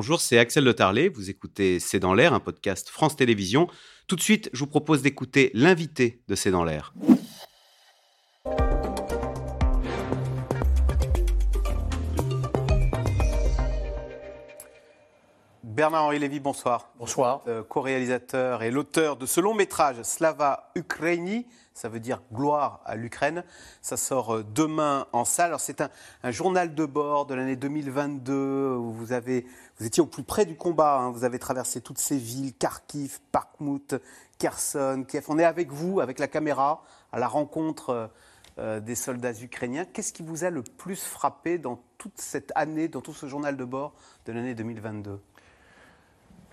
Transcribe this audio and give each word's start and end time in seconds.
bonjour, 0.00 0.22
c'est 0.22 0.38
Axel 0.38 0.64
Le 0.64 0.72
Tarlet. 0.72 1.10
Vous 1.10 1.28
écoutez 1.28 1.78
C'est 1.78 1.98
dans 1.98 2.14
l'air, 2.14 2.32
un 2.32 2.40
podcast 2.40 2.88
France 2.88 3.16
Télévisions. 3.16 3.68
Tout 4.06 4.16
de 4.16 4.22
suite, 4.22 4.48
je 4.54 4.60
vous 4.60 4.66
propose 4.66 5.02
d'écouter 5.02 5.50
l'invité 5.52 6.22
de 6.26 6.34
C'est 6.34 6.50
dans 6.50 6.64
l'air. 6.64 6.94
Bernard-Henri 15.80 16.18
Lévy, 16.18 16.40
bonsoir. 16.40 16.90
Bonsoir. 16.98 17.40
Euh, 17.46 17.62
co-réalisateur 17.62 18.62
et 18.62 18.70
l'auteur 18.70 19.16
de 19.16 19.24
ce 19.24 19.40
long 19.40 19.54
métrage 19.54 20.02
Slava 20.02 20.70
Ukraini, 20.74 21.46
ça 21.72 21.88
veut 21.88 22.00
dire 22.00 22.20
gloire 22.34 22.82
à 22.84 22.96
l'Ukraine. 22.96 23.44
Ça 23.80 23.96
sort 23.96 24.34
euh, 24.34 24.44
demain 24.44 25.06
en 25.14 25.24
salle. 25.24 25.46
Alors 25.46 25.60
c'est 25.60 25.80
un, 25.80 26.30
journal 26.30 26.74
de 26.74 26.84
bord 26.84 27.24
de 27.24 27.32
l'année 27.32 27.56
2022 27.56 28.74
où 28.76 28.92
vous, 28.92 29.14
avez, 29.14 29.46
vous 29.78 29.86
étiez 29.86 30.02
au 30.02 30.06
plus 30.06 30.22
près 30.22 30.44
du 30.44 30.54
combat. 30.54 30.98
Hein. 30.98 31.12
Vous 31.12 31.24
avez 31.24 31.38
traversé 31.38 31.80
toutes 31.80 31.96
ces 31.96 32.18
villes, 32.18 32.52
Kharkiv, 32.52 33.18
Bakhmut, 33.32 33.94
Kherson, 34.38 35.06
Kiev. 35.08 35.24
On 35.28 35.38
est 35.38 35.44
avec 35.44 35.72
vous, 35.72 36.00
avec 36.00 36.18
la 36.18 36.28
caméra, 36.28 36.84
à 37.10 37.18
la 37.18 37.26
rencontre 37.26 38.10
euh, 38.58 38.80
des 38.80 38.96
soldats 38.96 39.32
ukrainiens. 39.32 39.86
Qu'est-ce 39.86 40.12
qui 40.12 40.22
vous 40.22 40.44
a 40.44 40.50
le 40.50 40.62
plus 40.62 41.02
frappé 41.02 41.56
dans 41.56 41.80
toute 41.96 42.20
cette 42.20 42.52
année, 42.54 42.88
dans 42.88 43.00
tout 43.00 43.14
ce 43.14 43.26
journal 43.26 43.56
de 43.56 43.64
bord 43.64 43.94
de 44.26 44.32
l'année 44.32 44.54
2022 44.54 45.18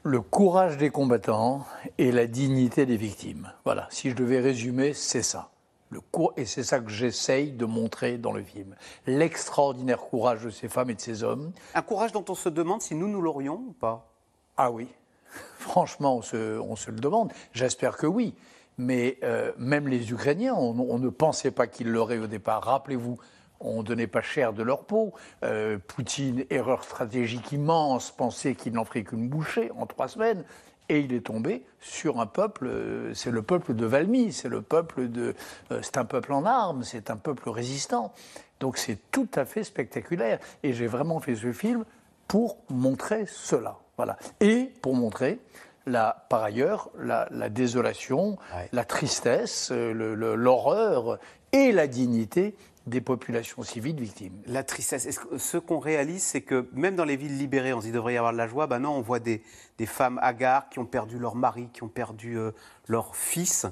le 0.08 0.22
courage 0.22 0.78
des 0.78 0.90
combattants 0.90 1.66
et 1.98 2.14
la 2.14 2.28
dignité 2.28 2.86
des 2.86 2.96
victimes. 2.96 3.52
Voilà, 3.66 3.88
si 3.92 4.10
je 4.10 4.16
devais 4.16 4.40
résumer, 4.40 4.94
c'est 4.94 5.22
ça. 5.22 5.50
Le 5.90 6.00
et 6.38 6.46
c'est 6.46 6.64
ça 6.64 6.80
que 6.80 6.90
j'essaye 6.90 7.52
de 7.52 7.66
montrer 7.66 8.18
dans 8.18 8.32
le 8.32 8.42
film. 8.42 8.76
L'extraordinaire 9.06 10.00
courage 10.00 10.44
de 10.44 10.50
ces 10.50 10.70
femmes 10.70 10.90
et 10.90 10.96
de 10.96 11.02
ces 11.02 11.24
hommes. 11.24 11.52
Un 11.76 11.82
courage 11.82 12.14
dont 12.14 12.24
on 12.30 12.36
se 12.36 12.48
demande 12.48 12.82
si 12.82 12.96
nous, 12.96 13.10
nous 13.10 13.22
l'aurions 13.22 13.56
ou 13.56 13.74
pas 13.74 14.10
Ah 14.56 14.72
oui, 14.72 14.88
franchement, 15.60 16.18
on 16.18 16.22
se, 16.22 16.92
le 16.92 17.00
demande. 17.00 17.34
J'espère 17.52 17.98
que 17.98 18.08
oui. 18.08 18.34
Mais 18.78 19.18
euh, 19.24 19.52
même 19.58 19.88
les 19.88 20.12
Ukrainiens, 20.12 20.54
on 20.54 21.00
ne 21.00 21.10
pensait 21.10 21.52
pas 21.52 21.68
qu'ils 21.68 21.90
l'auraient 21.90 22.20
au 22.20 22.28
départ. 22.28 22.64
Rappelez-vous, 22.64 23.18
on 23.60 23.84
donnait 23.84 24.08
pas 24.08 24.22
cher 24.22 24.54
de 24.54 24.64
leur 24.64 24.84
peau. 24.84 25.14
Euh, 25.44 25.78
Poutine, 25.78 26.46
erreur 26.50 26.84
stratégique 26.84 27.52
immense, 27.52 28.12
pensait 28.12 28.56
qu'il 28.56 28.74
n'en 28.74 28.86
ferait 28.86 29.04
qu'une 29.04 29.28
bouchée 29.28 29.72
en 29.78 29.86
trois 29.86 30.08
semaines. 30.08 30.44
Et 30.90 31.02
il 31.02 31.14
est 31.14 31.26
tombé 31.26 31.66
sur 31.82 32.22
un 32.22 32.26
peuple, 32.28 32.68
euh, 32.68 33.14
c'est 33.14 33.32
le 33.32 33.42
peuple 33.42 33.74
de 33.74 33.86
Valmy, 33.86 34.32
c'est 34.32 34.48
le 34.48 34.62
peuple 34.62 35.10
de, 35.10 35.36
euh, 35.72 35.80
c'est 35.82 35.98
un 35.98 36.06
peuple 36.06 36.32
en 36.32 36.46
armes, 36.46 36.84
c'est 36.84 37.10
un 37.10 37.18
peuple 37.18 37.50
résistant. 37.50 38.14
Donc 38.62 38.78
c'est 38.78 38.98
tout 39.12 39.28
à 39.36 39.44
fait 39.44 39.64
spectaculaire. 39.64 40.40
Et 40.64 40.74
j'ai 40.74 40.88
vraiment 40.88 41.20
fait 41.20 41.36
ce 41.36 41.52
film 41.52 41.84
pour 42.28 42.58
montrer 42.70 43.26
cela, 43.26 43.78
voilà. 43.98 44.18
Et 44.40 44.72
pour 44.82 44.96
montrer 44.96 45.40
la, 45.86 46.26
par 46.30 46.44
ailleurs 46.44 46.90
la, 46.98 47.28
désolation, 47.50 48.38
la 48.72 48.86
tristesse, 48.86 49.72
l'horreur 49.72 51.20
et 51.52 51.72
la 51.72 51.88
dignité 51.88 52.56
des 52.88 53.02
populations 53.02 53.64
civiles 53.64 54.00
victimes. 54.00 54.34
La 54.48 54.64
tristesse. 54.64 55.08
ce 55.38 55.58
qu'on 55.58 55.80
réalise, 55.80 56.24
c'est 56.24 56.42
que 56.42 56.70
même 56.74 56.96
dans 56.96 57.06
les 57.06 57.18
villes 57.18 57.38
libérées, 57.38 57.74
on 57.74 57.82
se 57.82 57.86
dit 57.86 57.92
devrait 57.92 58.14
y 58.14 58.18
avoir 58.18 58.32
de 58.32 58.38
la 58.38 58.48
joie. 58.48 58.66
Ben 58.68 58.80
non, 58.80 58.92
on 58.92 59.02
voit 59.02 59.20
des, 59.20 59.42
femmes 59.86 60.20
hagards 60.22 60.70
qui 60.70 60.80
ont 60.80 60.86
perdu 60.86 61.20
leur 61.20 61.36
mari, 61.36 61.70
qui 61.74 61.84
ont 61.84 61.90
perdu 61.90 62.38
euh, 62.38 62.52
leur 62.88 63.16
fils. 63.16 63.68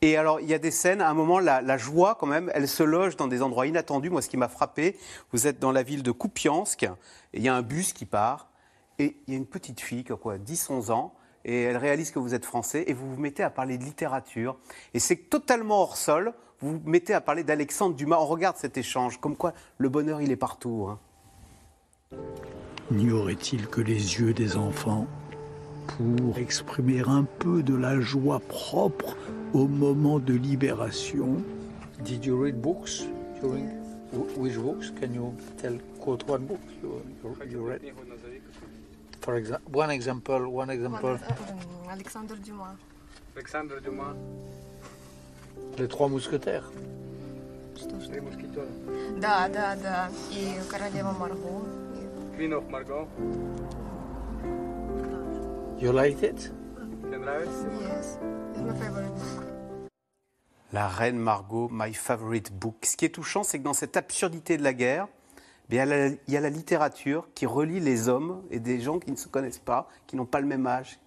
Et 0.00 0.16
alors, 0.16 0.40
il 0.40 0.48
y 0.48 0.54
a 0.54 0.58
des 0.58 0.70
scènes, 0.70 1.00
à 1.00 1.08
un 1.08 1.14
moment, 1.14 1.38
la, 1.38 1.76
joie, 1.78 2.16
quand 2.18 2.26
même, 2.26 2.50
elle 2.54 2.68
se 2.68 2.82
loge 2.82 3.16
dans 3.16 3.26
des 3.26 3.42
endroits 3.42 3.66
inattendus. 3.66 4.10
Moi, 4.10 4.22
ce 4.22 4.28
qui 4.28 4.36
m'a 4.36 4.48
frappé, 4.48 4.96
vous 5.32 5.46
êtes 5.46 5.58
dans 5.58 5.72
la 5.72 5.82
ville 5.82 6.02
de 6.02 6.12
Kupiansk, 6.12 6.82
et 6.84 6.88
il 7.32 7.42
y 7.42 7.48
a 7.48 7.54
un 7.54 7.62
bus 7.62 7.92
qui 7.92 8.04
part, 8.04 8.50
et 8.98 9.16
il 9.26 9.32
y 9.32 9.36
a 9.36 9.38
une 9.38 9.46
petite 9.46 9.80
fille, 9.80 10.04
quoi, 10.04 10.36
10-11 10.36 10.92
ans, 10.92 11.14
et 11.44 11.62
elle 11.62 11.76
réalise 11.76 12.10
que 12.10 12.18
vous 12.18 12.34
êtes 12.34 12.44
français, 12.44 12.84
et 12.86 12.92
vous 12.92 13.14
vous 13.14 13.20
mettez 13.20 13.42
à 13.42 13.50
parler 13.50 13.78
de 13.78 13.84
littérature. 13.84 14.56
Et 14.94 14.98
c'est 14.98 15.16
totalement 15.16 15.82
hors 15.82 15.96
sol 15.96 16.34
vous 16.64 16.80
mettez 16.86 17.12
à 17.12 17.20
parler 17.20 17.44
d'Alexandre 17.44 17.94
Dumas. 17.94 18.18
On 18.18 18.26
regarde 18.26 18.56
cet 18.56 18.78
échange, 18.78 19.20
comme 19.20 19.36
quoi 19.36 19.52
le 19.76 19.88
bonheur, 19.88 20.22
il 20.22 20.30
est 20.30 20.36
partout. 20.36 20.88
Hein. 20.88 20.98
N'y 22.90 23.10
aurait-il 23.10 23.66
que 23.66 23.80
les 23.80 24.18
yeux 24.18 24.32
des 24.32 24.56
enfants 24.56 25.06
pour 25.86 26.38
exprimer 26.38 27.02
un 27.06 27.24
peu 27.24 27.62
de 27.62 27.74
la 27.74 28.00
joie 28.00 28.40
propre 28.40 29.16
au 29.52 29.66
moment 29.66 30.18
de 30.18 30.34
libération? 30.34 31.36
Did 32.02 32.24
you 32.24 32.40
read 32.40 32.60
books 32.60 33.04
during 33.42 33.68
which 34.36 34.56
books? 34.56 34.90
Can 34.98 35.12
you 35.12 35.34
tell 35.60 35.78
quote 36.00 36.28
one 36.28 36.46
book 36.46 36.60
you, 36.82 37.02
you, 37.50 37.66
read? 37.66 37.82
For 39.23 39.35
example, 39.35 39.71
one 39.73 39.91
example, 39.91 40.47
one 40.47 40.69
example. 40.69 41.19
Alexandre 41.89 42.35
Dumas. 42.37 42.75
Alexandre 43.35 43.79
Dumas. 43.81 44.15
Les 45.77 45.87
trois 45.87 46.07
mousquetaires. 46.07 46.71
Les 48.11 48.21
mousquetaires. 48.21 48.67
Да, 49.19 49.47
да, 49.49 49.75
да. 49.75 50.09
И 50.31 50.59
королева 50.69 51.11
Марго. 51.13 51.65
Queen 52.37 52.53
of 52.53 52.69
Margot. 52.69 53.07
You 55.77 55.91
liked 55.91 56.23
it? 56.23 56.51
Yes. 57.11 58.17
It's 58.53 58.61
my 58.61 58.73
favorite 58.73 59.13
book. 59.15 59.43
La 60.71 60.87
reine 60.87 61.17
Margot, 61.17 61.67
my 61.69 61.93
favorite 61.93 62.51
book. 62.51 62.85
Ce 62.85 62.95
qui 62.95 63.05
est 63.05 63.09
touchant, 63.09 63.43
c'est 63.43 63.59
que 63.59 63.63
dans 63.63 63.73
cette 63.73 63.97
absurdité 63.97 64.57
de 64.57 64.63
la 64.63 64.73
guerre, 64.73 65.07
il 65.70 65.76
y 66.28 66.36
a 66.36 66.40
la 66.40 66.50
littérature 66.50 67.28
qui 67.34 67.46
relie 67.46 67.80
les 67.80 68.08
hommes 68.08 68.42
et 68.50 68.58
des 68.58 68.80
gens 68.80 68.98
qui 68.98 69.10
ne 69.10 69.16
se 69.16 69.28
connaissent 69.28 69.58
pas, 69.58 69.88
qui 70.06 70.16
n'ont 70.16 70.26
pas 70.26 70.40
le 70.40 70.46
même 70.46 70.66
âge. 70.66 70.98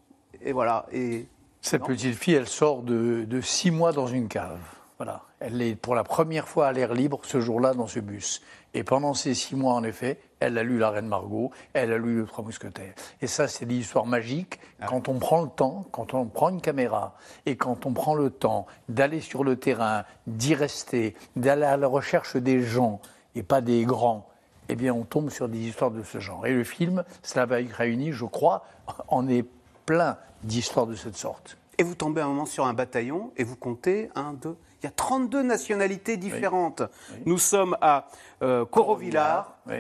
Et 0.42 0.52
voilà. 0.52 0.86
Et 0.92 1.28
cette 1.62 1.84
petite 1.84 2.16
fille, 2.16 2.36
elle 2.36 2.48
sort 2.48 2.82
de, 2.82 3.42
six 3.42 3.72
mois 3.72 3.92
dans 3.92 4.08
une 4.08 4.28
cave. 4.28 4.60
Voilà. 4.98 5.24
Elle 5.40 5.62
est 5.62 5.76
pour 5.76 5.94
la 5.94 6.04
première 6.04 6.48
fois 6.48 6.68
à 6.68 6.72
l'air 6.72 6.94
libre 6.94 7.20
ce 7.24 7.40
jour-là 7.40 7.74
dans 7.74 7.88
ce 7.88 8.00
bus. 8.00 8.42
Et 8.74 8.84
pendant 8.84 9.14
ces 9.14 9.34
six 9.34 9.56
mois, 9.56 9.74
en 9.74 9.84
effet, 9.84 10.20
elle 10.40 10.58
a 10.58 10.64
lu 10.64 10.80
La 10.80 10.90
Reine 10.90 11.08
Margot, 11.08 11.52
elle 11.74 11.94
a 11.94 11.98
lu 11.98 12.22
Les 12.22 12.28
Trois 12.28 12.44
Mousquetaires. 12.44 12.94
Et 13.22 13.28
ça, 13.28 13.48
c'est 13.48 13.66
l'histoire 13.66 14.06
magique 14.06 14.60
ah. 14.80 14.88
quand 14.88 15.08
on 15.08 15.20
prend 15.20 15.42
le 15.42 15.50
temps, 15.50 15.86
quand 15.92 16.14
on 16.14 16.26
prend 16.26 16.50
une 16.50 16.62
caméra 16.62 17.16
et 17.46 17.56
quand 17.56 17.86
on 17.86 17.94
prend 17.94 18.16
le 18.16 18.30
temps 18.30 18.66
d'aller 18.90 19.22
sur 19.22 19.44
le 19.44 19.56
terrain, 19.56 20.04
d'y 20.26 20.56
rester, 20.56 21.16
d'aller 21.36 21.64
à 21.64 21.78
la 21.78 21.88
recherche 21.88 22.36
des 22.36 22.62
gens 22.62 23.00
et 23.36 23.44
pas 23.44 23.62
des 23.62 23.86
grands. 23.86 24.28
Eh 24.70 24.76
bien, 24.76 24.94
on 24.94 25.04
tombe 25.04 25.30
sur 25.30 25.48
des 25.48 25.60
histoires 25.60 25.92
de 25.92 26.04
ce 26.04 26.20
genre. 26.20 26.46
Et 26.46 26.54
le 26.54 26.64
film, 26.64 27.04
Slava 27.24 27.62
Ukraini, 27.62 28.12
je 28.12 28.26
crois, 28.26 28.66
en 29.08 29.28
est 29.28 29.46
plein 29.86 30.18
d'histoires 30.44 30.88
de 30.88 30.96
cette 30.96 31.16
sorte. 31.16 31.58
Et 31.78 31.84
vous 31.84 31.96
tombez 31.96 32.22
un 32.22 32.28
moment 32.28 32.46
sur 32.46 32.66
un 32.66 32.74
bataillon 32.74 33.32
et 33.38 33.44
vous 33.44 33.56
comptez 33.56 34.10
un, 34.16 34.34
deux. 34.34 34.56
Il 34.82 34.86
y 34.86 34.88
a 34.88 34.92
32 34.92 35.42
nationalités 35.42 36.18
différentes. 36.18 36.84
Nous 37.26 37.38
sommes 37.38 37.76
à 37.82 38.08
euh, 38.44 38.66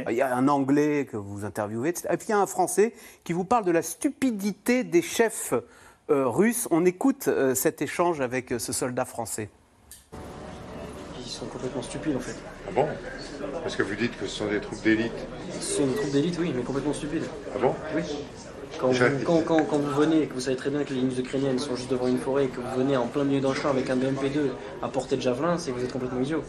Il 0.10 0.16
y 0.16 0.22
a 0.22 0.36
un 0.36 0.48
Anglais 0.48 1.08
que 1.10 1.18
vous 1.18 1.46
interviewez, 1.46 1.90
etc. 1.90 2.10
Et 2.12 2.18
puis 2.18 2.28
il 2.30 2.32
y 2.32 2.34
a 2.34 2.40
un 2.40 2.48
Français 2.48 2.94
qui 3.24 3.34
vous 3.34 3.46
parle 3.46 3.66
de 3.66 3.72
la 3.72 3.84
stupidité 3.84 4.84
des 4.84 5.04
chefs 5.04 5.54
euh, 6.10 6.28
russes. 6.28 6.68
On 6.72 6.86
écoute 6.86 7.28
euh, 7.28 7.54
cet 7.54 7.82
échange 7.82 8.22
avec 8.22 8.54
euh, 8.54 8.60
ce 8.60 8.74
soldat 8.74 9.06
français. 9.06 9.50
Ils 11.20 11.30
sont 11.30 11.46
complètement 11.48 11.82
stupides 11.82 12.16
en 12.16 12.20
fait. 12.20 12.36
Ah 12.68 12.72
bon? 12.74 12.88
Parce 13.64 13.76
que 13.76 13.84
vous 13.84 13.96
dites 13.96 14.18
que 14.20 14.28
ce 14.28 14.38
sont 14.38 14.48
des 14.48 14.60
troupes 14.60 14.82
d'élite. 14.84 15.12
Ce 15.60 15.78
sont 15.78 15.88
des 15.88 15.96
troupes 15.96 16.12
d'élite, 16.12 16.38
oui, 16.40 16.54
mais 16.56 16.64
complètement 16.64 16.94
stupides. 16.94 17.26
Ah 17.56 17.60
bon? 17.60 17.74
Oui. 17.96 18.04
Quand 18.80 18.92
vous, 18.92 19.42
quand, 19.42 19.78
vous, 19.78 19.96
venez 19.96 20.24
et 20.24 20.28
que 20.28 20.34
vous 20.34 20.42
savez 20.42 20.56
très 20.56 20.70
bien 20.70 20.84
que 20.84 20.94
les 20.94 21.00
lignes 21.00 21.18
ukrainiennes 21.18 21.58
sont 21.58 21.76
juste 21.76 21.90
devant 21.90 22.08
une 22.08 22.20
forêt 22.20 22.46
et 22.46 22.48
que 22.48 22.62
vous 22.62 22.78
venez 22.78 22.96
en 22.96 23.08
plein 23.08 23.24
milieu 23.24 23.42
d'un 23.42 23.54
champ 23.56 23.70
avec 23.70 23.90
un 23.90 23.96
BMP2 23.96 24.52
à 24.84 24.88
portée 24.88 25.18
de 25.18 25.22
javelin, 25.22 25.58
c'est 25.58 25.72
que 25.72 25.78
vous 25.78 25.84
êtes 25.84 25.92
complètement 25.92 26.22
idiot. 26.22 26.44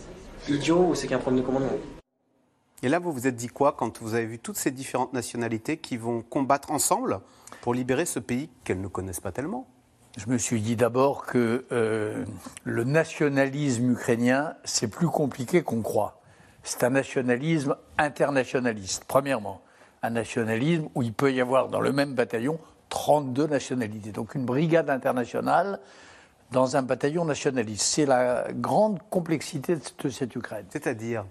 Idiot 0.48 0.88
ou 0.90 0.94
c'est 0.94 1.06
qu'un 1.06 1.18
problème 1.18 1.42
de 1.42 1.46
commandement. 1.46 1.78
Et 2.82 2.88
là, 2.88 2.98
vous 2.98 3.12
vous 3.12 3.26
êtes 3.26 3.36
dit 3.36 3.48
quoi 3.48 3.72
quand 3.72 4.00
vous 4.02 4.14
avez 4.14 4.26
vu 4.26 4.38
toutes 4.38 4.56
ces 4.56 4.70
différentes 4.70 5.12
nationalités 5.12 5.78
qui 5.78 5.96
vont 5.96 6.22
combattre 6.22 6.70
ensemble 6.70 7.20
pour 7.62 7.72
libérer 7.72 8.04
ce 8.04 8.18
pays 8.18 8.50
qu'elles 8.62 8.80
ne 8.80 8.88
connaissent 8.88 9.20
pas 9.20 9.32
tellement? 9.32 9.66
Je 10.16 10.26
me 10.28 10.38
suis 10.38 10.60
dit 10.60 10.76
d'abord 10.76 11.26
que 11.26 11.64
euh, 11.72 12.24
le 12.64 12.84
nationalisme 12.84 13.92
ukrainien, 13.92 14.54
c'est 14.64 14.88
plus 14.88 15.08
compliqué 15.08 15.62
qu'on 15.62 15.80
croit. 15.80 16.20
C'est 16.62 16.84
un 16.84 16.90
nationalisme 16.90 17.76
internationaliste, 17.96 19.04
premièrement 19.06 19.62
un 20.02 20.10
nationalisme 20.10 20.88
où 20.94 21.02
il 21.02 21.12
peut 21.12 21.32
y 21.32 21.40
avoir 21.40 21.68
dans 21.68 21.80
le 21.80 21.92
même 21.92 22.14
bataillon 22.14 22.58
32 22.88 23.46
nationalités. 23.46 24.12
Donc 24.12 24.34
une 24.34 24.44
brigade 24.44 24.90
internationale 24.90 25.80
dans 26.52 26.76
un 26.76 26.82
bataillon 26.82 27.24
nationaliste. 27.24 27.82
C'est 27.82 28.06
la 28.06 28.46
grande 28.52 29.00
complexité 29.10 29.76
de 29.76 30.08
cette 30.08 30.34
Ukraine. 30.34 30.66
C'est-à-dire? 30.70 31.24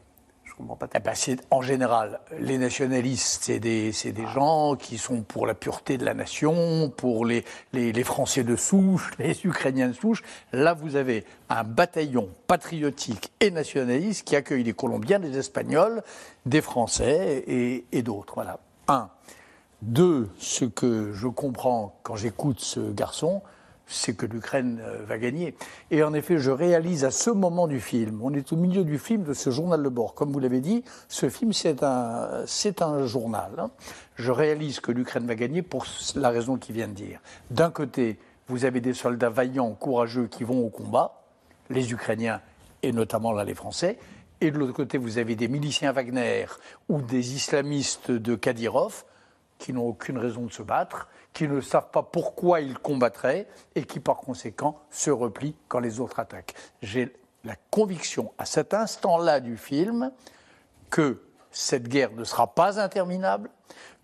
Eh 0.60 1.00
ben, 1.00 1.14
en 1.52 1.62
général, 1.62 2.20
les 2.40 2.58
nationalistes, 2.58 3.44
c'est 3.44 3.60
des, 3.60 3.92
des 3.92 4.24
ah. 4.26 4.34
gens 4.34 4.76
qui 4.76 4.98
sont 4.98 5.22
pour 5.22 5.46
la 5.46 5.54
pureté 5.54 5.98
de 5.98 6.06
la 6.06 6.14
nation, 6.14 6.90
pour 6.90 7.26
les, 7.26 7.46
les, 7.74 7.92
les, 7.92 8.04
Français 8.04 8.44
de 8.44 8.56
souche, 8.56 9.12
les 9.20 9.46
Ukrainiens 9.46 9.90
de 9.90 9.94
souche. 9.94 10.24
Là, 10.54 10.74
vous 10.74 10.96
avez 10.96 11.26
un 11.50 11.64
bataillon 11.64 12.30
patriotique 12.48 13.32
et 13.40 13.52
nationaliste 13.52 14.28
qui 14.28 14.36
accueille 14.36 14.64
les 14.64 14.74
Colombiens, 14.74 15.20
les 15.20 15.38
Espagnols, 15.38 16.02
des 16.46 16.62
Français 16.62 17.44
et, 17.48 17.86
et 17.92 18.02
d'autres. 18.02 18.34
Voilà. 18.36 18.60
Un. 18.88 19.10
Deux, 19.84 20.30
ce 20.40 20.66
que 20.66 21.12
je 21.14 21.28
comprends 21.28 22.00
quand 22.02 22.16
j'écoute 22.16 22.60
ce 22.60 22.92
garçon, 22.92 23.44
c'est 23.88 24.16
que 24.16 24.26
l'Ukraine 24.26 24.82
euh, 24.82 25.04
va 25.06 25.18
gagner. 25.18 25.56
Et 25.92 26.04
en 26.04 26.14
effet, 26.14 26.38
je 26.38 26.52
réalise 26.52 27.06
à 27.06 27.12
ce 27.12 27.30
moment 27.30 27.68
du 27.68 27.80
film, 27.80 28.20
on 28.22 28.34
est 28.34 28.52
au 28.52 28.56
milieu 28.56 28.84
du 28.84 29.00
film 29.00 29.24
de 29.24 29.34
ce 29.34 29.50
journal 29.50 29.82
de 29.82 29.90
bord. 29.90 30.14
Comme 30.14 30.32
vous 30.32 30.40
l'avez 30.40 30.60
dit, 30.60 30.84
ce 31.08 31.30
film, 31.30 31.54
c'est 31.54 31.84
un, 31.84 32.46
un 32.82 33.06
journal. 33.06 33.52
Hein. 33.58 33.72
Je 34.16 34.32
réalise 34.32 34.80
que 34.80 34.92
l'Ukraine 34.92 35.26
va 35.26 35.36
gagner 35.36 35.62
pour 35.62 35.86
la 36.16 36.30
raison 36.30 36.58
qu'il 36.58 36.76
vient 36.76 36.88
de 36.88 36.94
dire. 36.94 37.20
D'un 37.50 37.72
côté, 37.72 38.20
vous 38.48 38.66
avez 38.66 38.82
des 38.82 38.94
soldats 38.94 39.30
vaillants, 39.30 39.72
courageux 39.72 40.28
qui 40.28 40.44
vont 40.44 40.66
au 40.66 40.70
combat, 40.70 41.24
les 41.70 41.92
Ukrainiens 41.92 42.42
et 42.84 42.92
notamment 42.92 43.32
là 43.32 43.44
les 43.44 43.56
Français. 43.56 43.98
Et 44.40 44.52
de 44.52 44.58
l'autre 44.58 44.74
côté, 44.74 44.98
vous 44.98 45.18
avez 45.18 45.36
des 45.36 45.48
miliciens 45.48 45.92
Wagner 45.92 46.46
ou 46.90 47.02
des 47.02 47.34
islamistes 47.34 48.12
de 48.12 48.36
Kadyrov 48.36 49.04
qui 49.58 49.74
n'ont 49.74 49.88
aucune 49.88 50.18
raison 50.18 50.46
de 50.46 50.52
se 50.52 50.62
battre 50.62 51.08
qui 51.38 51.48
ne 51.48 51.62
savent 51.62 51.92
pas 51.92 52.02
pourquoi 52.02 52.62
ils 52.62 52.80
combattraient 52.80 53.48
et 53.76 53.84
qui 53.84 54.00
par 54.00 54.18
conséquent 54.18 54.80
se 54.90 55.12
replient 55.12 55.54
quand 55.68 55.80
les 55.80 56.00
autres 56.00 56.20
attaquent. 56.20 56.56
J'ai 56.82 57.14
la 57.44 57.56
conviction 57.70 58.34
à 58.40 58.46
cet 58.46 58.74
instant-là 58.74 59.40
du 59.40 59.56
film 59.56 60.12
que 60.90 61.22
cette 61.52 61.88
guerre 61.88 62.12
ne 62.14 62.24
sera 62.24 62.48
pas 62.48 62.82
interminable, 62.82 63.52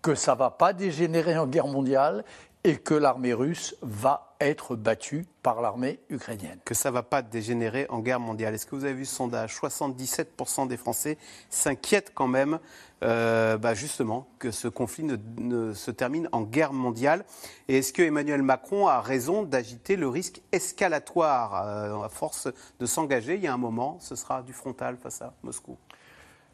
que 0.00 0.14
ça 0.14 0.34
ne 0.34 0.38
va 0.38 0.50
pas 0.50 0.72
dégénérer 0.72 1.36
en 1.36 1.48
guerre 1.48 1.66
mondiale 1.66 2.24
et 2.66 2.76
que 2.78 2.94
l'armée 2.94 3.34
russe 3.34 3.76
va 3.82 4.34
être 4.40 4.74
battue 4.74 5.26
par 5.42 5.60
l'armée 5.60 6.00
ukrainienne. 6.08 6.58
Que 6.64 6.74
ça 6.74 6.88
ne 6.88 6.94
va 6.94 7.02
pas 7.02 7.20
dégénérer 7.20 7.86
en 7.90 8.00
guerre 8.00 8.20
mondiale. 8.20 8.54
Est-ce 8.54 8.64
que 8.64 8.74
vous 8.74 8.84
avez 8.84 8.94
vu 8.94 9.04
ce 9.04 9.14
sondage? 9.14 9.54
77% 9.54 10.66
des 10.66 10.78
Français 10.78 11.18
s'inquiètent 11.50 12.12
quand 12.14 12.26
même, 12.26 12.58
euh, 13.02 13.58
bah, 13.58 13.74
justement, 13.74 14.26
que 14.38 14.50
ce 14.50 14.66
conflit 14.66 15.04
ne, 15.04 15.74
se 15.74 15.90
termine 15.90 16.28
en 16.32 16.40
guerre 16.40 16.72
mondiale. 16.72 17.26
Et 17.68 17.78
est-ce 17.78 17.92
que 17.92 18.02
Emmanuel 18.02 18.42
Macron 18.42 18.88
a 18.88 19.02
raison 19.02 19.42
d'agiter 19.42 19.96
le 19.96 20.08
risque 20.08 20.40
escalatoire? 20.50 21.66
Euh, 21.66 22.02
À 22.02 22.08
force 22.08 22.48
de 22.80 22.86
s'engager, 22.86 23.34
il 23.34 23.42
y 23.42 23.46
a 23.46 23.52
un 23.52 23.58
moment, 23.58 23.98
ce 24.00 24.16
sera 24.16 24.42
du 24.42 24.54
frontal 24.54 24.96
face 24.96 25.20
à 25.20 25.34
Moscou. 25.42 25.76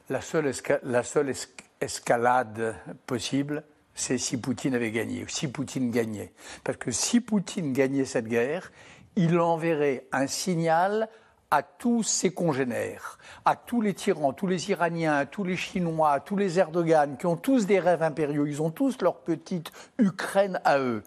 La 0.08 0.20
seule, 0.20 0.52
la 0.82 1.02
seule 1.04 1.32
escalade 1.80 2.74
possible, 3.06 3.64
c'est 4.00 4.18
si 4.18 4.38
Poutine 4.38 4.74
avait 4.74 4.90
gagné, 4.90 5.24
si 5.28 5.46
Poutine 5.46 5.90
gagnait. 5.90 6.32
Parce 6.64 6.78
que 6.78 6.90
si 6.90 7.20
Poutine 7.20 7.72
gagnait 7.72 8.06
cette 8.06 8.26
guerre, 8.26 8.72
il 9.14 9.38
enverrait 9.38 10.06
un 10.10 10.26
signal 10.26 11.08
à 11.50 11.62
tous 11.62 12.02
ses 12.02 12.32
congénères, 12.32 13.18
à 13.44 13.56
tous 13.56 13.80
les 13.80 13.92
tyrans, 13.92 14.32
tous 14.32 14.46
les 14.46 14.70
Iraniens, 14.70 15.26
tous 15.26 15.44
les 15.44 15.56
Chinois, 15.56 16.20
tous 16.20 16.36
les 16.36 16.58
Erdogan, 16.58 17.16
qui 17.18 17.26
ont 17.26 17.36
tous 17.36 17.66
des 17.66 17.78
rêves 17.78 18.02
impériaux, 18.02 18.46
ils 18.46 18.62
ont 18.62 18.70
tous 18.70 19.02
leur 19.02 19.16
petite 19.18 19.70
Ukraine 19.98 20.60
à 20.64 20.78
eux. 20.78 21.02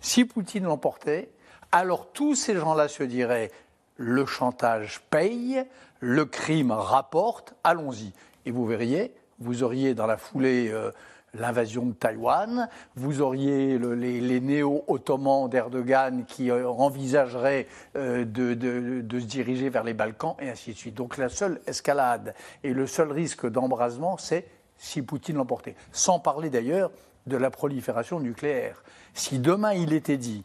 Si 0.00 0.24
Poutine 0.24 0.64
l'emportait, 0.64 1.30
alors 1.72 2.10
tous 2.12 2.34
ces 2.34 2.56
gens-là 2.56 2.88
se 2.88 3.02
diraient 3.02 3.50
le 3.96 4.24
chantage 4.24 5.02
paye, 5.10 5.62
le 5.98 6.24
crime 6.24 6.70
rapporte, 6.70 7.54
allons-y. 7.64 8.12
Et 8.46 8.50
vous 8.50 8.64
verriez, 8.64 9.12
vous 9.40 9.62
auriez 9.62 9.94
dans 9.94 10.06
la 10.06 10.16
foulée 10.16 10.70
euh, 10.70 10.90
l'invasion 11.34 11.86
de 11.86 11.92
Taïwan, 11.92 12.68
vous 12.96 13.20
auriez 13.20 13.78
les, 13.78 14.40
néo-ottomans 14.40 15.48
d'Erdogan 15.48 16.24
qui 16.26 16.50
euh, 16.50 16.68
envisageraient 16.68 17.66
euh, 17.96 18.24
de, 18.24 19.20
se 19.20 19.24
diriger 19.24 19.68
vers 19.68 19.84
les 19.84 19.94
Balkans, 19.94 20.34
et 20.40 20.50
ainsi 20.50 20.72
de 20.72 20.76
suite. 20.76 20.94
Donc 20.94 21.16
la 21.16 21.28
seule 21.28 21.60
escalade 21.66 22.34
et 22.64 22.72
le 22.72 22.86
seul 22.86 23.12
risque 23.12 23.48
d'embrasement, 23.48 24.16
c'est 24.18 24.46
si 24.76 25.02
Poutine 25.02 25.36
l'emportait. 25.36 25.76
Sans 25.92 26.18
parler 26.18 26.50
d'ailleurs 26.50 26.90
de 27.26 27.36
la 27.36 27.50
prolifération 27.50 28.18
nucléaire. 28.18 28.82
Si 29.14 29.38
demain 29.38 29.72
il 29.72 29.92
était 29.92 30.16
dit 30.16 30.42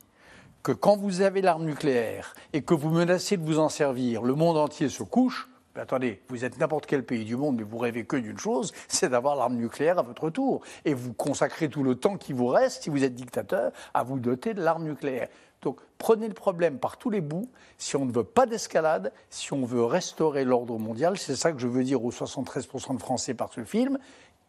que 0.61 0.71
quand 0.71 0.97
vous 0.97 1.21
avez 1.21 1.41
l'arme 1.41 1.65
nucléaire 1.65 2.35
et 2.51 2.61
que 2.61 2.73
vous 2.73 2.89
menacez 2.89 3.37
de 3.37 3.45
vous 3.45 3.59
en 3.59 3.69
servir, 3.69 4.23
le 4.23 4.35
monde 4.35 4.57
entier 4.57 4.89
se 4.89 5.03
couche, 5.03 5.47
attendez, 5.75 6.21
vous 6.29 6.45
êtes 6.45 6.57
n'importe 6.57 6.85
quel 6.85 7.05
pays 7.05 7.25
du 7.25 7.35
monde, 7.35 7.57
mais 7.57 7.63
vous 7.63 7.77
rêvez 7.77 8.05
que 8.05 8.17
d'une 8.17 8.37
chose, 8.37 8.73
c'est 8.87 9.09
d'avoir 9.09 9.35
l'arme 9.35 9.55
nucléaire 9.55 9.99
à 9.99 10.01
votre 10.01 10.29
tour. 10.29 10.61
Et 10.85 10.93
vous 10.93 11.13
consacrez 11.13 11.69
tout 11.69 11.83
le 11.83 11.95
temps 11.95 12.17
qui 12.17 12.33
vous 12.33 12.47
reste, 12.47 12.83
si 12.83 12.89
vous 12.89 13.03
êtes 13.03 13.15
dictateur, 13.15 13.71
à 13.93 14.03
vous 14.03 14.19
doter 14.19 14.53
de 14.53 14.61
l'arme 14.61 14.83
nucléaire. 14.83 15.29
Donc 15.61 15.79
prenez 15.97 16.27
le 16.27 16.33
problème 16.33 16.77
par 16.77 16.97
tous 16.97 17.09
les 17.09 17.21
bouts. 17.21 17.49
Si 17.77 17.95
on 17.95 18.05
ne 18.05 18.11
veut 18.11 18.23
pas 18.23 18.45
d'escalade, 18.45 19.11
si 19.29 19.51
on 19.53 19.65
veut 19.65 19.83
restaurer 19.83 20.43
l'ordre 20.43 20.77
mondial, 20.77 21.17
c'est 21.17 21.35
ça 21.35 21.51
que 21.51 21.59
je 21.59 21.67
veux 21.67 21.83
dire 21.83 22.03
aux 22.03 22.11
73% 22.11 22.95
de 22.95 22.99
Français 22.99 23.33
par 23.33 23.51
ce 23.51 23.63
film, 23.63 23.97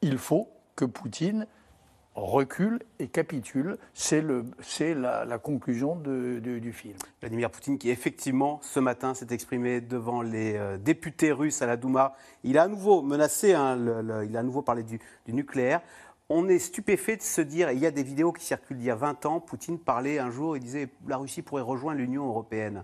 il 0.03 0.19
faut 0.19 0.49
que 0.75 0.85
Poutine 0.85 1.47
recule 2.17 2.81
et 2.99 3.09
capitule. 3.09 3.79
C'est 3.93 4.23
la, 4.95 5.39
conclusion 5.39 5.97
du 5.97 6.73
film. 6.73 6.95
Vladimir 7.21 7.51
Poutine, 7.51 7.79
qui 7.79 7.91
effectivement 7.91 8.59
ce 8.63 8.81
matin 8.81 9.15
s'est 9.15 9.29
exprimé 9.31 9.81
devant 9.81 10.23
les 10.23 10.57
euh, 10.57 10.79
députés 10.79 11.31
russes 11.31 11.63
à 11.63 11.67
la 11.67 11.77
Douma, 11.77 12.17
il 12.43 12.59
a 12.59 12.63
à 12.63 12.69
nouveau 12.69 13.03
menacé, 13.03 13.53
hein, 13.53 13.79
il 14.25 14.37
a 14.37 14.41
à 14.41 14.43
nouveau 14.43 14.63
parlé 14.63 14.83
du, 14.83 14.99
nucléaire. 15.29 15.83
On 16.29 16.49
est 16.49 16.59
stupéfait 16.59 17.17
de 17.17 17.23
se 17.23 17.41
dire, 17.41 17.71
il 17.71 17.79
y 17.79 17.87
a 17.87 17.93
des 17.93 18.03
vidéos 18.03 18.33
qui 18.33 18.45
circulent 18.45 18.79
d'il 18.79 18.87
y 18.87 18.91
a 18.91 18.97
20 18.97 19.27
ans, 19.27 19.41
Poutine 19.41 19.79
parlait 19.79 20.19
un 20.19 20.31
jour, 20.31 20.57
il 20.57 20.61
disait 20.61 20.89
la 21.07 21.19
Russie 21.19 21.43
pourrait 21.43 21.63
rejoindre 21.63 22.01
l'Union 22.01 22.27
européenne. 22.27 22.83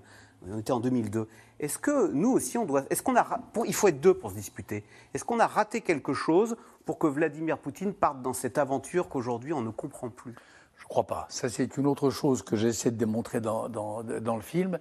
On 0.51 0.59
était 0.59 0.73
en 0.73 0.81
2002. 0.81 1.29
Est-ce 1.61 1.79
que 1.79 2.11
nous 2.13 2.31
aussi, 2.31 2.59
on 2.59 2.65
doit. 2.65 2.85
Est-ce 2.91 3.03
qu'on 3.03 3.17
a. 3.17 3.41
il 3.67 3.75
faut 3.75 3.89
être 3.89 4.01
deux 4.01 4.15
pour 4.15 4.31
se 4.31 4.37
disputer. 4.37 4.85
Est-ce 5.15 5.25
qu'on 5.25 5.39
a 5.39 5.47
raté 5.47 5.81
quelque 5.81 6.13
chose 6.13 6.57
pour 6.85 6.99
que 6.99 7.07
Vladimir 7.07 7.59
Poutine 7.59 7.93
parte 7.93 8.23
dans 8.23 8.33
cette 8.33 8.59
aventure 8.59 9.09
qu'aujourd'hui 9.09 9.53
on 9.53 9.63
ne 9.63 9.71
comprend 9.71 10.09
plus? 10.09 10.35
Je 10.77 10.85
ne 10.85 10.89
crois 10.89 11.07
pas. 11.07 11.27
Ça, 11.29 11.49
c'est 11.49 11.77
une 11.77 11.87
autre 11.87 12.11
chose 12.11 12.43
que 12.43 12.57
j'essaie 12.57 12.91
de 12.91 12.97
démontrer 12.97 13.41
dans, 13.41 13.69
dans, 13.69 14.03
dans 14.03 14.37
le 14.37 14.43
film. 14.43 14.79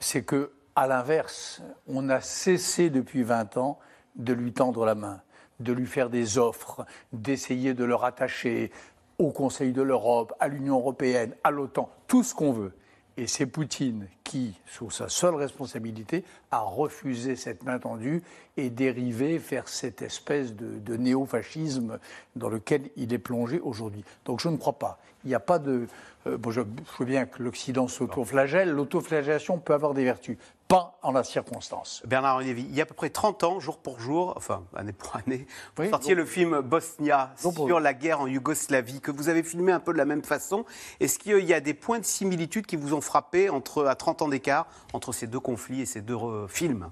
C'est 0.00 0.24
que, 0.24 0.50
à 0.74 0.88
l'inverse, 0.88 1.62
on 1.86 2.08
a 2.08 2.20
cessé 2.20 2.90
depuis 2.90 3.22
20 3.22 3.56
ans 3.56 3.78
de 4.16 4.32
lui 4.32 4.52
tendre 4.52 4.84
la 4.84 4.96
main, 4.96 5.20
de 5.60 5.72
lui 5.72 5.86
faire 5.86 6.10
des 6.10 6.38
offres, 6.38 6.84
d'essayer 7.12 7.74
de 7.74 7.84
le 7.84 7.94
rattacher 7.94 8.72
au 9.18 9.30
Conseil 9.30 9.72
de 9.72 9.82
l'Europe, 9.82 10.32
à 10.40 10.48
l'Union 10.48 10.78
européenne, 10.78 11.34
à 11.44 11.52
l'OTAN, 11.52 11.88
tout 12.08 12.24
ce 12.24 12.34
qu'on 12.34 12.52
veut. 12.52 12.72
Et 13.16 13.26
c'est 13.26 13.46
Poutine 13.46 14.08
qui, 14.32 14.54
sous 14.64 14.90
sa 14.90 15.10
seule 15.10 15.34
responsabilité, 15.34 16.24
a 16.50 16.60
refusé 16.60 17.36
cette 17.36 17.64
main 17.64 17.78
tendue 17.78 18.22
et 18.56 18.70
dérivé 18.70 19.36
vers 19.36 19.68
cette 19.68 20.00
espèce 20.00 20.54
de, 20.54 20.96
néofascisme 20.96 21.98
dans 22.34 22.48
lequel 22.48 22.88
il 22.96 23.12
est 23.12 23.18
plongé 23.18 23.60
aujourd'hui. 23.60 24.04
Donc 24.24 24.40
je 24.40 24.48
ne 24.48 24.56
crois 24.56 24.78
pas. 24.78 24.98
Il 25.24 25.28
n'y 25.28 25.34
a 25.34 25.40
pas 25.40 25.58
de. 25.58 25.86
Euh, 26.26 26.38
bon, 26.38 26.50
je, 26.50 26.62
je 26.62 26.98
veux 26.98 27.04
bien 27.04 27.26
que 27.26 27.42
l'Occident 27.42 27.88
s'autoflagelle. 27.88 28.70
L'autoflagellation 28.70 29.58
peut 29.58 29.74
avoir 29.74 29.92
des 29.92 30.04
vertus 30.04 30.38
pas 30.72 30.98
en 31.02 31.12
la 31.12 31.22
circonstance. 31.22 32.02
Bernard 32.06 32.40
Lévy, 32.40 32.62
il 32.66 32.74
y 32.74 32.80
a 32.80 32.84
à 32.84 32.86
peu 32.86 32.94
près 32.94 33.10
30 33.10 33.44
ans, 33.44 33.60
jour 33.60 33.76
pour 33.76 34.00
jour, 34.00 34.32
enfin 34.38 34.62
année 34.74 34.94
pour 34.94 35.14
année, 35.16 35.46
vous 35.76 35.90
sortiez 35.90 36.14
le 36.14 36.24
film 36.24 36.62
Bosnia 36.62 37.34
sur 37.36 37.78
la 37.78 37.92
guerre 37.92 38.22
en 38.22 38.26
Yougoslavie, 38.26 39.02
que 39.02 39.10
vous 39.10 39.28
avez 39.28 39.42
filmé 39.42 39.70
un 39.70 39.80
peu 39.80 39.92
de 39.92 39.98
la 39.98 40.06
même 40.06 40.22
façon. 40.22 40.64
Est-ce 40.98 41.18
qu'il 41.18 41.44
y 41.44 41.52
a 41.52 41.60
des 41.60 41.74
points 41.74 41.98
de 41.98 42.06
similitude 42.06 42.64
qui 42.64 42.76
vous 42.76 42.94
ont 42.94 43.02
frappé 43.02 43.50
entre, 43.50 43.84
à 43.84 43.94
30 43.96 44.21
ans 44.21 44.21
d'écart 44.28 44.66
entre 44.92 45.12
ces 45.12 45.26
deux 45.26 45.40
conflits 45.40 45.80
et 45.80 45.86
ces 45.86 46.00
deux 46.00 46.16
euh, 46.16 46.46
films 46.48 46.90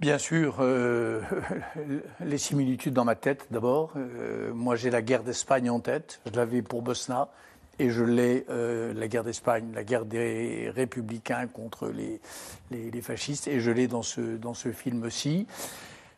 Bien 0.00 0.18
sûr, 0.18 0.56
euh, 0.60 1.20
les 2.20 2.38
similitudes 2.38 2.92
dans 2.92 3.04
ma 3.04 3.14
tête 3.14 3.46
d'abord. 3.50 3.92
Euh, 3.96 4.52
moi 4.52 4.74
j'ai 4.74 4.90
la 4.90 5.02
guerre 5.02 5.22
d'Espagne 5.22 5.70
en 5.70 5.80
tête, 5.80 6.20
je 6.26 6.36
l'avais 6.36 6.62
pour 6.62 6.82
Bosna 6.82 7.28
et 7.78 7.90
je 7.90 8.02
l'ai, 8.02 8.44
la 8.48 9.08
guerre 9.08 9.24
d'Espagne, 9.24 9.72
la 9.74 9.82
guerre 9.82 10.04
des 10.04 10.70
républicains 10.70 11.46
contre 11.46 11.88
les, 11.90 13.00
fascistes, 13.00 13.48
et 13.48 13.60
je 13.60 13.70
l'ai 13.70 13.88
dans 13.88 14.02
ce, 14.02 14.20
dans 14.36 14.54
ce 14.54 14.72
film 14.72 15.02
aussi. 15.04 15.46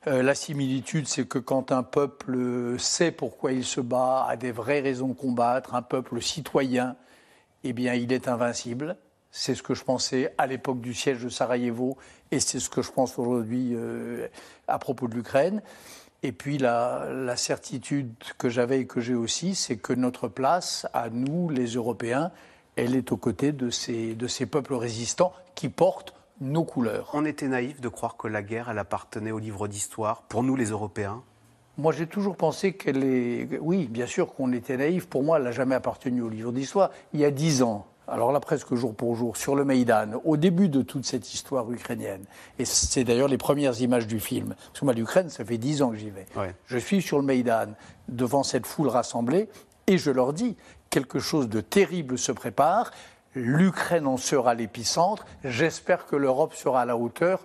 La 0.04 0.34
similitude, 0.34 1.06
c'est 1.06 1.26
que 1.26 1.38
quand 1.38 1.70
un 1.70 1.84
peuple 1.84 2.76
sait 2.78 3.12
pourquoi 3.12 3.52
il 3.52 3.64
se 3.64 3.80
bat, 3.80 4.26
a 4.28 4.37
des 4.37 4.50
vraies 4.50 4.80
raisons 4.80 5.08
de 5.08 5.14
combattre, 5.14 5.75
un 5.75 5.80
peuple 5.80 6.20
citoyen, 6.20 6.96
eh 7.64 7.73
bien, 7.73 7.94
il 7.94 8.12
est 8.12 8.28
invincible. 8.28 8.96
C'est 9.36 9.56
ce 9.56 9.64
que 9.64 9.74
je 9.74 9.82
pensais 9.82 10.32
à 10.38 10.46
l'époque 10.46 10.80
du 10.80 10.94
siège 10.94 11.24
de 11.24 11.28
Sarajevo, 11.28 11.96
et 12.30 12.38
c'est 12.38 12.60
ce 12.60 12.70
que 12.70 12.82
je 12.82 12.92
pense 12.92 13.18
aujourd'hui 13.18 13.72
euh, 13.72 14.28
à 14.68 14.78
propos 14.78 15.08
de 15.08 15.14
l'Ukraine. 15.14 15.60
Et 16.22 16.30
puis 16.30 16.56
la, 16.56 17.34
certitude 17.36 18.14
que 18.38 18.48
j'avais 18.48 18.82
et 18.82 18.86
que 18.86 19.00
j'ai 19.00 19.16
aussi, 19.16 19.56
c'est 19.56 19.76
que 19.76 19.92
notre 19.92 20.28
place, 20.28 20.86
à 20.94 21.10
nous, 21.10 21.50
les 21.50 21.66
Européens, 21.66 22.30
elle 22.76 22.94
est 22.94 23.10
aux 23.10 23.16
côtés 23.16 23.50
de 23.50 23.70
ces, 23.70 24.14
de 24.14 24.28
ces 24.28 24.46
peuples 24.46 24.74
résistants 24.74 25.32
qui 25.56 25.68
portent 25.68 26.14
nos 26.40 26.62
couleurs. 26.62 27.10
On 27.12 27.24
était 27.24 27.48
naïf 27.48 27.80
de 27.80 27.88
croire 27.88 28.16
que 28.16 28.28
la 28.28 28.40
guerre, 28.44 28.70
elle 28.70 28.78
appartenait 28.78 29.32
au 29.32 29.40
livre 29.40 29.66
d'histoire, 29.66 30.22
pour 30.22 30.44
nous 30.44 30.54
les 30.54 30.66
Européens? 30.66 31.24
Moi, 31.76 31.92
j'ai 31.92 32.06
toujours 32.06 32.36
pensé 32.36 32.74
qu'elle 32.74 33.02
est. 33.02 33.58
Oui, 33.60 33.88
bien 33.90 34.06
sûr 34.06 34.32
qu'on 34.32 34.52
était 34.52 34.76
naïf. 34.76 35.06
Pour 35.08 35.24
moi, 35.24 35.38
elle 35.38 35.42
n'a 35.44 35.50
jamais 35.50 35.74
appartenu 35.74 36.22
au 36.22 36.28
livre 36.28 36.52
d'histoire. 36.52 36.90
Il 37.12 37.18
y 37.18 37.24
a 37.24 37.32
dix 37.32 37.64
ans, 37.64 37.84
alors 38.08 38.32
là 38.32 38.40
presque 38.40 38.75
jour 38.75 38.94
pour 38.94 39.16
jour, 39.16 39.37
sur 39.37 39.54
le 39.54 39.64
Maïdan, 39.64 40.20
au 40.25 40.37
début 40.37 40.68
de 40.68 40.82
toute 40.82 41.04
cette 41.04 41.32
histoire 41.32 41.70
ukrainienne. 41.70 42.25
Et 42.58 42.64
c'est 42.64 43.04
d'ailleurs 43.04 43.28
les 43.28 43.38
premières 43.38 43.80
images 43.80 44.06
du 44.06 44.20
film. 44.20 44.54
Parce 44.54 44.80
que 44.80 44.84
moi, 44.84 44.94
l'Ukraine, 44.94 45.30
ça 45.30 45.44
fait 45.44 45.58
dix 45.58 45.82
ans 45.82 45.90
que 45.90 45.96
j'y 45.96 46.11
vais. 46.11 46.26
Je 46.66 46.78
suis 46.78 47.02
sur 47.02 47.18
le 47.18 47.25
Maïdan, 47.25 47.75
devant 48.08 48.42
cette 48.42 48.66
foule 48.66 48.88
rassemblée, 48.88 49.49
et 49.87 49.99
je 49.99 50.11
leur 50.11 50.32
dis, 50.32 50.56
quelque 50.90 51.18
chose 51.18 51.49
de 51.49 51.61
terrible 51.61 52.18
se 52.18 52.32
prépare. 52.32 52.90
L'Ukraine 53.34 54.06
en 54.06 54.16
sera 54.16 54.54
l'épicentre. 54.54 55.26
J'espère 55.42 56.06
que 56.06 56.16
l'Europe 56.16 56.54
sera 56.54 56.82
à 56.82 56.84
la 56.84 56.96
hauteur 56.96 57.40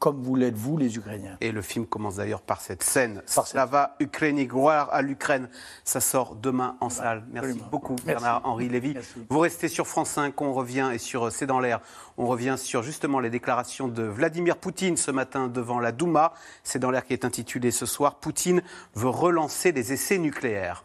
comme 0.00 0.22
vous 0.22 0.34
l'êtes 0.34 0.56
vous, 0.56 0.78
les 0.78 0.96
Ukrainiens. 0.96 1.36
Et 1.40 1.52
le 1.52 1.62
film 1.62 1.86
commence 1.86 2.16
d'ailleurs 2.16 2.40
par 2.40 2.60
cette 2.60 2.82
scène. 2.82 3.22
Par 3.34 3.46
Slava 3.46 3.96
Ukraini, 4.00 4.46
gloire 4.46 4.88
à 4.92 5.02
l'Ukraine. 5.02 5.48
Ça 5.84 6.00
sort 6.00 6.34
demain 6.34 6.76
en 6.80 6.88
salle. 6.88 7.22
Merci 7.30 7.60
beaucoup, 7.70 7.96
Bernard-Henri 8.04 8.68
Lévy. 8.70 8.96
Vous 9.28 9.38
restez 9.38 9.68
sur 9.68 9.86
France 9.86 10.10
5, 10.10 10.40
on 10.40 10.54
revient, 10.54 10.90
et 10.92 10.98
sur 10.98 11.26
euh, 11.26 11.30
C'est 11.30 11.46
dans 11.46 11.60
l'air, 11.60 11.80
on 12.16 12.26
revient 12.26 12.56
sur 12.56 12.82
justement 12.82 13.20
les 13.20 13.30
déclarations 13.30 13.88
de 13.88 14.02
Vladimir 14.02 14.56
Poutine 14.56 14.96
ce 14.96 15.10
matin 15.10 15.48
devant 15.48 15.78
la 15.78 15.92
Douma. 15.92 16.32
C'est 16.64 16.78
dans 16.78 16.90
l'air 16.90 17.04
qui 17.04 17.12
est 17.12 17.26
intitulé 17.26 17.70
ce 17.70 17.84
soir 17.84 18.16
Poutine 18.16 18.62
veut 18.94 19.10
relancer 19.10 19.72
des 19.72 19.92
essais 19.92 20.18
nucléaires. 20.18 20.84